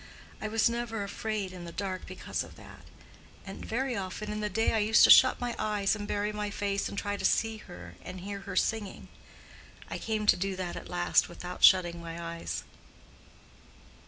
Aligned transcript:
I 0.41 0.47
was 0.47 0.67
never 0.67 1.03
afraid 1.03 1.53
in 1.53 1.65
the 1.65 1.71
dark, 1.71 2.07
because 2.07 2.43
of 2.43 2.55
that; 2.55 2.81
and 3.45 3.63
very 3.63 3.95
often 3.95 4.31
in 4.31 4.39
the 4.39 4.49
day 4.49 4.73
I 4.73 4.79
used 4.79 5.03
to 5.03 5.11
shut 5.11 5.39
my 5.39 5.55
eyes 5.59 5.95
and 5.95 6.07
bury 6.07 6.33
my 6.33 6.49
face 6.49 6.89
and 6.89 6.97
try 6.97 7.17
to 7.17 7.23
see 7.23 7.57
her 7.57 7.93
and 8.03 8.17
to 8.17 8.23
hear 8.23 8.39
her 8.39 8.55
singing. 8.55 9.09
I 9.91 9.99
came 9.99 10.25
to 10.25 10.35
do 10.35 10.55
that 10.55 10.75
at 10.75 10.89
last 10.89 11.29
without 11.29 11.63
shutting 11.63 12.01
my 12.01 12.19
eyes." 12.19 12.63